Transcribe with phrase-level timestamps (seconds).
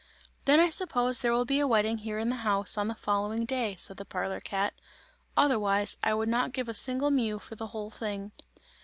[0.45, 3.45] "Then I suppose there will be a wedding here in the house, on the following
[3.45, 4.73] day," said the parlour cat,
[5.37, 8.31] "otherwise, I would not give a single mew for the whole thing!"